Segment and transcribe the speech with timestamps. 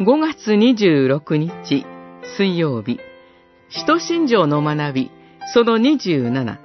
[0.00, 1.84] 5月26日
[2.36, 2.98] 水曜日、
[3.68, 5.10] 使徒信条の学び、
[5.52, 6.58] その27、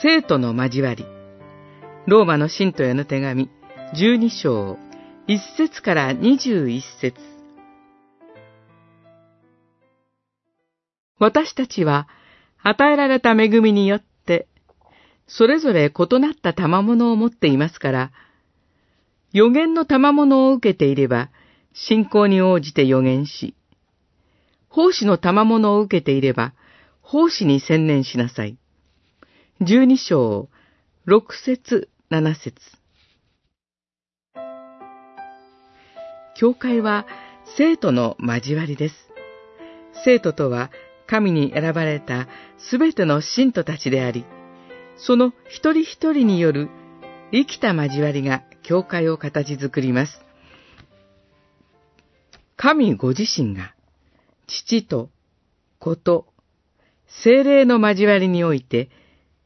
[0.00, 1.04] 生徒の交わり、
[2.06, 3.50] ローマの信徒への手紙、
[3.94, 4.78] 12章、
[5.28, 7.20] 1節から21節。
[11.18, 12.08] 私たちは、
[12.62, 14.48] 与えられた恵みによって、
[15.26, 18.10] それぞれ異なった賜物を持っていますから、
[19.34, 21.28] 予言の賜物を受けていれば、
[21.80, 23.54] 信仰に応じて予言し、
[24.68, 26.52] 奉仕の賜物を受けていれば、
[27.02, 28.58] 奉仕に専念しなさい。
[29.60, 30.48] 十二章、
[31.04, 32.60] 六節、七節。
[36.36, 37.06] 教会は
[37.56, 38.94] 生徒の交わりです。
[40.04, 40.70] 生徒とは
[41.06, 42.26] 神に選ばれた
[42.58, 44.24] すべての信徒たちであり、
[44.96, 46.68] その一人一人による
[47.30, 50.27] 生きた交わりが教会を形作ります。
[52.60, 53.72] 神ご自身が、
[54.48, 55.10] 父と
[55.78, 56.26] 子と
[57.22, 58.90] 精霊の交わりにおいて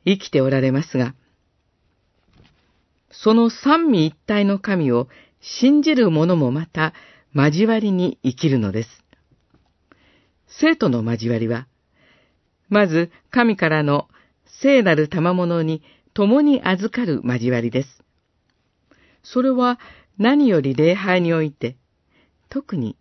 [0.06, 1.14] 生きておられますが、
[3.10, 5.08] その三位一体の神を
[5.42, 6.94] 信じる者もまた
[7.34, 8.88] 交わりに生きるのです。
[10.46, 11.66] 生徒の交わりは、
[12.70, 14.08] まず神からの
[14.62, 15.82] 聖なる賜物に
[16.14, 18.02] 共に預かる交わりです。
[19.22, 19.78] それは
[20.16, 21.76] 何より礼拝において、
[22.48, 22.96] 特に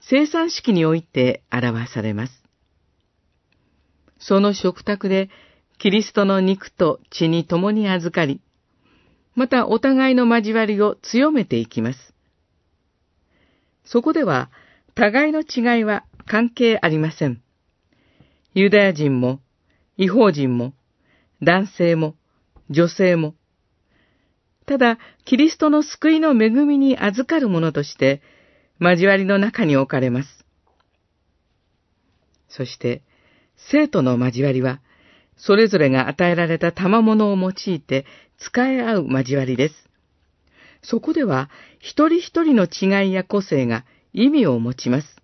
[0.00, 2.42] 生産式において表されます。
[4.18, 5.30] その食卓で
[5.78, 8.40] キリストの肉と血に共に預かり、
[9.34, 12.14] またお互いの交わりを強めていきます。
[13.84, 14.50] そこでは
[14.94, 17.40] 互いの違いは関係ありません。
[18.52, 19.40] ユダヤ人も、
[19.96, 20.74] 違法人も、
[21.40, 22.16] 男性も、
[22.68, 23.34] 女性も、
[24.66, 28.20] ただ、キリストの救いの恵みに預かる者として、
[28.80, 30.44] 交わりの中に置かれます。
[32.48, 33.02] そして、
[33.56, 34.80] 生徒の交わりは、
[35.36, 38.06] それぞれが与えられた賜物を用いて
[38.38, 39.74] 使い合う交わりです。
[40.82, 41.50] そこでは、
[41.80, 45.16] 一人一人の違いや個性が意味を持ちます。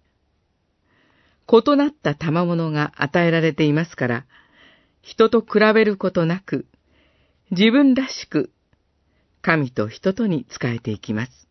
[1.50, 4.26] 異なった賜物が与えられていますから、
[5.02, 6.66] 人と比べることなく、
[7.50, 8.50] 自分らしく、
[9.42, 11.48] 神と人とに仕えていきます。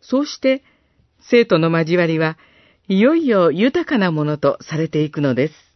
[0.00, 0.62] そうして、
[1.30, 2.38] 生徒の交わりは、
[2.86, 5.73] いよいよ豊かなものとされていくのです。